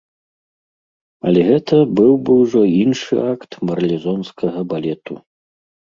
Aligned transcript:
Але 1.31 1.41
гэта 1.49 1.75
быў 1.99 2.13
бы 2.29 2.39
ўжо 2.43 2.61
іншы 2.85 3.15
акт 3.35 3.51
марлезонскага 3.71 4.59
балету. 4.73 5.13